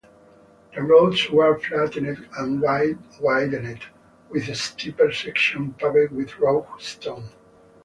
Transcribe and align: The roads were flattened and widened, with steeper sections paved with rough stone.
The 0.73 0.81
roads 0.81 1.29
were 1.29 1.59
flattened 1.59 2.27
and 2.35 2.59
widened, 2.59 3.81
with 4.31 4.57
steeper 4.57 5.11
sections 5.11 5.75
paved 5.77 6.11
with 6.11 6.39
rough 6.39 6.81
stone. 6.81 7.29